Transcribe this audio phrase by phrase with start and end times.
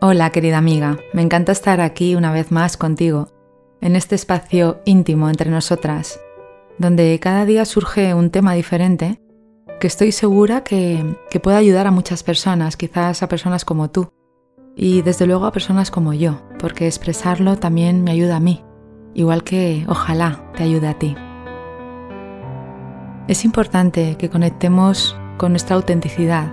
[0.00, 3.32] Hola querida amiga, me encanta estar aquí una vez más contigo,
[3.80, 6.20] en este espacio íntimo entre nosotras,
[6.78, 9.20] donde cada día surge un tema diferente
[9.80, 14.12] que estoy segura que, que puede ayudar a muchas personas, quizás a personas como tú,
[14.76, 18.62] y desde luego a personas como yo, porque expresarlo también me ayuda a mí,
[19.14, 21.16] igual que ojalá te ayude a ti.
[23.26, 26.52] Es importante que conectemos con nuestra autenticidad,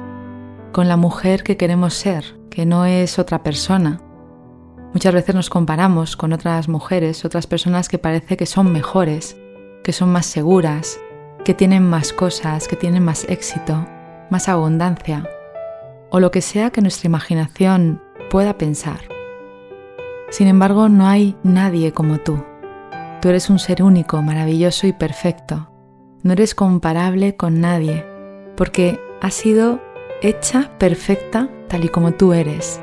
[0.71, 3.99] con la mujer que queremos ser, que no es otra persona.
[4.93, 9.35] Muchas veces nos comparamos con otras mujeres, otras personas que parece que son mejores,
[9.83, 10.97] que son más seguras,
[11.43, 13.85] que tienen más cosas, que tienen más éxito,
[14.29, 15.29] más abundancia,
[16.09, 19.01] o lo que sea que nuestra imaginación pueda pensar.
[20.29, 22.41] Sin embargo, no hay nadie como tú.
[23.21, 25.69] Tú eres un ser único, maravilloso y perfecto.
[26.23, 28.05] No eres comparable con nadie,
[28.55, 29.81] porque has sido
[30.21, 32.81] hecha perfecta tal y como tú eres,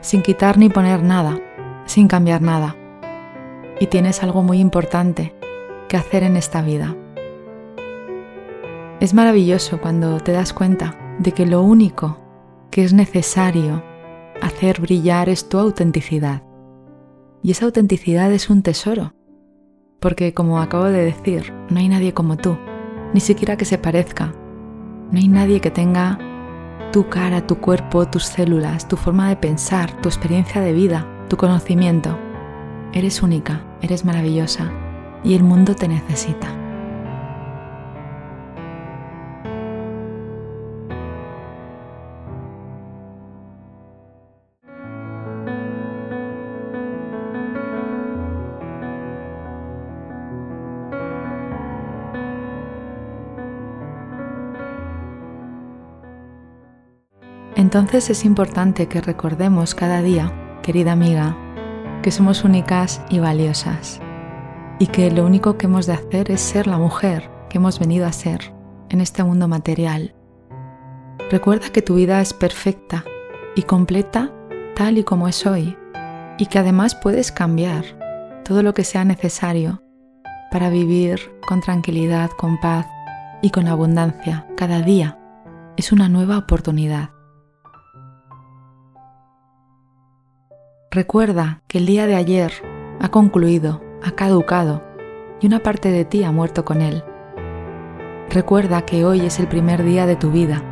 [0.00, 1.40] sin quitar ni poner nada,
[1.86, 2.76] sin cambiar nada.
[3.80, 5.34] Y tienes algo muy importante
[5.88, 6.96] que hacer en esta vida.
[9.00, 12.18] Es maravilloso cuando te das cuenta de que lo único
[12.70, 13.82] que es necesario
[14.40, 16.42] hacer brillar es tu autenticidad.
[17.42, 19.14] Y esa autenticidad es un tesoro,
[19.98, 22.56] porque como acabo de decir, no hay nadie como tú,
[23.12, 24.32] ni siquiera que se parezca.
[25.10, 26.18] No hay nadie que tenga
[26.92, 31.38] tu cara, tu cuerpo, tus células, tu forma de pensar, tu experiencia de vida, tu
[31.38, 32.18] conocimiento.
[32.92, 34.70] Eres única, eres maravillosa
[35.24, 36.61] y el mundo te necesita.
[57.72, 61.34] Entonces es importante que recordemos cada día, querida amiga,
[62.02, 63.98] que somos únicas y valiosas
[64.78, 68.04] y que lo único que hemos de hacer es ser la mujer que hemos venido
[68.04, 68.52] a ser
[68.90, 70.14] en este mundo material.
[71.30, 73.04] Recuerda que tu vida es perfecta
[73.56, 74.30] y completa
[74.76, 75.74] tal y como es hoy
[76.36, 77.86] y que además puedes cambiar
[78.44, 79.82] todo lo que sea necesario
[80.50, 82.86] para vivir con tranquilidad, con paz
[83.40, 85.18] y con abundancia cada día.
[85.78, 87.21] Es una nueva oportunidad.
[90.94, 92.52] Recuerda que el día de ayer
[93.00, 94.84] ha concluido, ha caducado
[95.40, 97.02] y una parte de ti ha muerto con él.
[98.28, 100.62] Recuerda que hoy es el primer día de tu vida,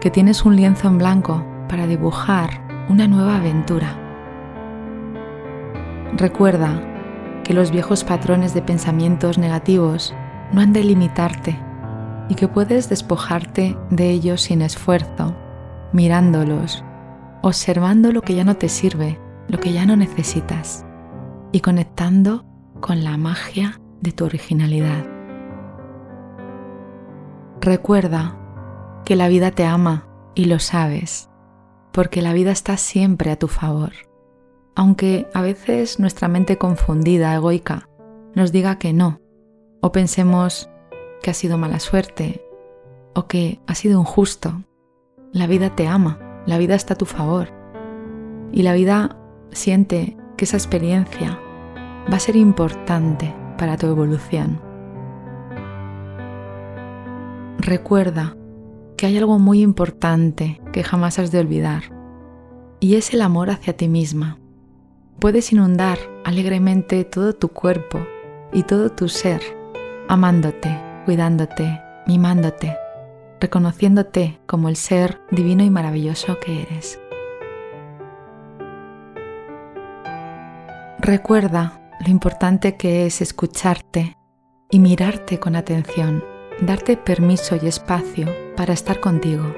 [0.00, 3.98] que tienes un lienzo en blanco para dibujar una nueva aventura.
[6.16, 6.80] Recuerda
[7.42, 10.14] que los viejos patrones de pensamientos negativos
[10.52, 11.58] no han de limitarte
[12.28, 15.34] y que puedes despojarte de ellos sin esfuerzo,
[15.92, 16.84] mirándolos,
[17.42, 19.18] observando lo que ya no te sirve
[19.48, 20.84] lo que ya no necesitas
[21.52, 22.44] y conectando
[22.80, 25.04] con la magia de tu originalidad.
[27.60, 28.38] Recuerda
[29.04, 31.28] que la vida te ama y lo sabes,
[31.92, 33.92] porque la vida está siempre a tu favor,
[34.76, 37.88] aunque a veces nuestra mente confundida, egoica,
[38.34, 39.20] nos diga que no,
[39.80, 40.70] o pensemos
[41.22, 42.44] que ha sido mala suerte,
[43.14, 44.62] o que ha sido injusto.
[45.32, 47.48] La vida te ama, la vida está a tu favor,
[48.52, 49.17] y la vida
[49.52, 51.38] Siente que esa experiencia
[52.10, 54.60] va a ser importante para tu evolución.
[57.58, 58.36] Recuerda
[58.96, 61.84] que hay algo muy importante que jamás has de olvidar
[62.80, 64.38] y es el amor hacia ti misma.
[65.18, 67.98] Puedes inundar alegremente todo tu cuerpo
[68.52, 69.42] y todo tu ser,
[70.08, 72.76] amándote, cuidándote, mimándote,
[73.40, 77.00] reconociéndote como el ser divino y maravilloso que eres.
[81.08, 84.18] Recuerda lo importante que es escucharte
[84.70, 86.22] y mirarte con atención,
[86.60, 88.26] darte permiso y espacio
[88.58, 89.54] para estar contigo.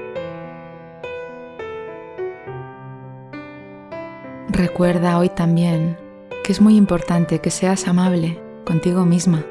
[4.47, 5.97] Recuerda hoy también
[6.45, 9.43] que es muy importante que seas amable contigo misma,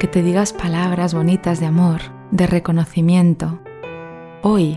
[0.00, 2.00] que te digas palabras bonitas de amor,
[2.32, 3.60] de reconocimiento.
[4.42, 4.76] Hoy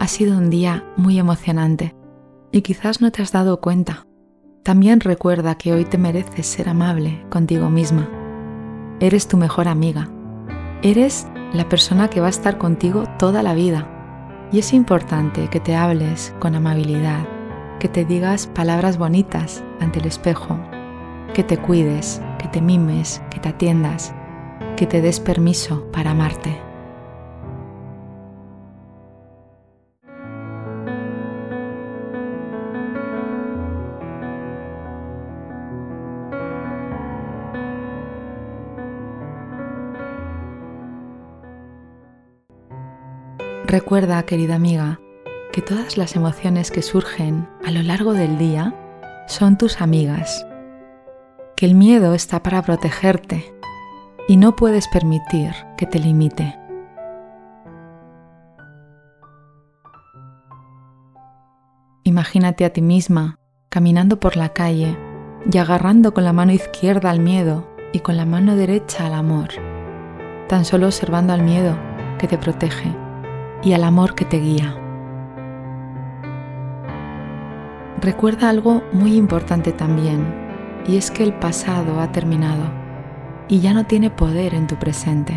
[0.00, 1.94] ha sido un día muy emocionante
[2.50, 4.07] y quizás no te has dado cuenta.
[4.62, 8.08] También recuerda que hoy te mereces ser amable contigo misma.
[9.00, 10.08] Eres tu mejor amiga.
[10.82, 13.88] Eres la persona que va a estar contigo toda la vida.
[14.52, 17.26] Y es importante que te hables con amabilidad,
[17.80, 20.58] que te digas palabras bonitas ante el espejo,
[21.34, 24.14] que te cuides, que te mimes, que te atiendas,
[24.76, 26.67] que te des permiso para amarte.
[43.70, 44.98] Recuerda, querida amiga,
[45.52, 48.74] que todas las emociones que surgen a lo largo del día
[49.26, 50.46] son tus amigas,
[51.54, 53.54] que el miedo está para protegerte
[54.26, 56.58] y no puedes permitir que te limite.
[62.04, 63.38] Imagínate a ti misma
[63.68, 64.96] caminando por la calle
[65.52, 69.50] y agarrando con la mano izquierda al miedo y con la mano derecha al amor,
[70.48, 71.76] tan solo observando al miedo
[72.18, 72.96] que te protege
[73.62, 74.76] y al amor que te guía.
[78.00, 80.24] Recuerda algo muy importante también,
[80.86, 82.64] y es que el pasado ha terminado
[83.48, 85.34] y ya no tiene poder en tu presente.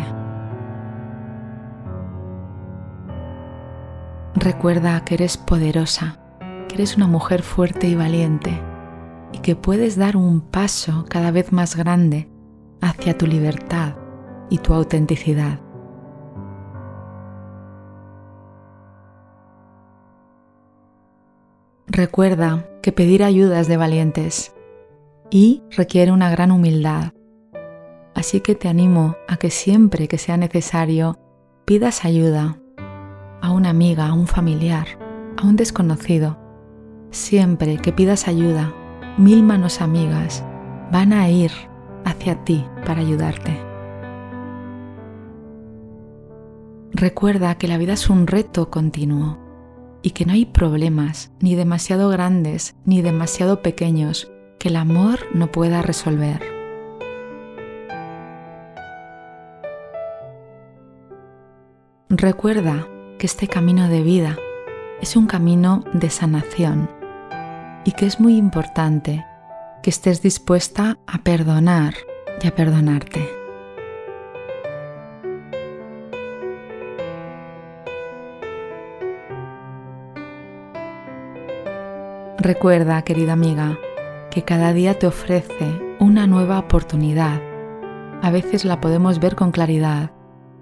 [4.34, 6.18] Recuerda que eres poderosa,
[6.68, 8.60] que eres una mujer fuerte y valiente
[9.32, 12.28] y que puedes dar un paso cada vez más grande
[12.80, 13.94] hacia tu libertad
[14.50, 15.61] y tu autenticidad.
[21.94, 24.54] Recuerda que pedir ayuda es de valientes
[25.28, 27.12] y requiere una gran humildad.
[28.14, 31.18] Así que te animo a que siempre que sea necesario
[31.66, 32.58] pidas ayuda
[33.42, 34.86] a una amiga, a un familiar,
[35.36, 36.38] a un desconocido.
[37.10, 38.72] Siempre que pidas ayuda,
[39.18, 40.42] mil manos amigas
[40.90, 41.50] van a ir
[42.06, 43.60] hacia ti para ayudarte.
[46.92, 49.41] Recuerda que la vida es un reto continuo
[50.02, 55.50] y que no hay problemas, ni demasiado grandes ni demasiado pequeños, que el amor no
[55.50, 56.40] pueda resolver.
[62.08, 62.86] Recuerda
[63.18, 64.36] que este camino de vida
[65.00, 66.90] es un camino de sanación
[67.84, 69.24] y que es muy importante
[69.82, 71.94] que estés dispuesta a perdonar
[72.42, 73.41] y a perdonarte.
[82.42, 83.78] Recuerda, querida amiga,
[84.32, 87.40] que cada día te ofrece una nueva oportunidad.
[88.20, 90.10] A veces la podemos ver con claridad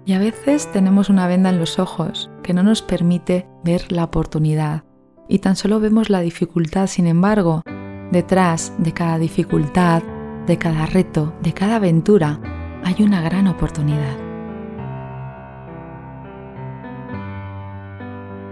[0.05, 4.03] y a veces tenemos una venda en los ojos que no nos permite ver la
[4.03, 4.83] oportunidad
[5.27, 6.85] y tan solo vemos la dificultad.
[6.85, 7.63] Sin embargo,
[8.11, 10.03] detrás de cada dificultad,
[10.45, 12.39] de cada reto, de cada aventura,
[12.83, 14.17] hay una gran oportunidad.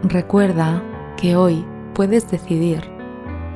[0.02, 0.82] Recuerda
[1.16, 2.98] que hoy puedes decidir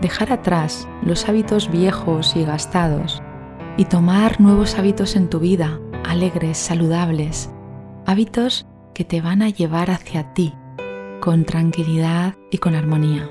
[0.02, 3.22] dejar atrás los hábitos viejos y gastados
[3.78, 7.50] y tomar nuevos hábitos en tu vida, alegres, saludables,
[8.06, 10.54] hábitos que te van a llevar hacia ti
[11.22, 13.30] con tranquilidad y con armonía.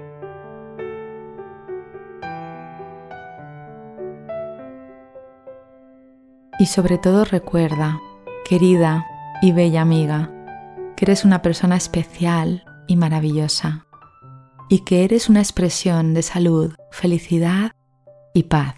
[6.59, 8.01] Y sobre todo recuerda,
[8.49, 9.07] querida
[9.43, 10.31] y bella amiga,
[10.97, 13.87] que eres una persona especial y maravillosa
[14.73, 17.73] y que eres una expresión de salud, felicidad
[18.33, 18.77] y paz.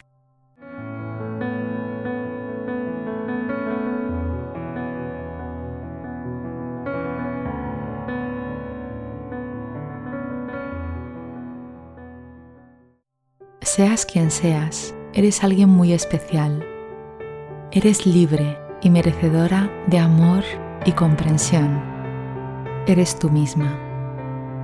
[13.61, 16.67] Seas quien seas, eres alguien muy especial.
[17.71, 20.43] Eres libre y merecedora de amor
[20.85, 21.81] y comprensión.
[22.89, 23.94] Eres tú misma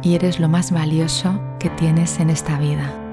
[0.02, 3.09] y eres lo más valioso que tienes en esta vida.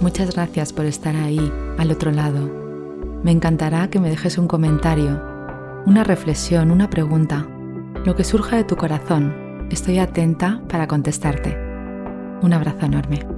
[0.00, 2.48] Muchas gracias por estar ahí, al otro lado.
[3.24, 5.20] Me encantará que me dejes un comentario,
[5.86, 7.48] una reflexión, una pregunta,
[8.04, 9.66] lo que surja de tu corazón.
[9.70, 11.56] Estoy atenta para contestarte.
[12.42, 13.37] Un abrazo enorme.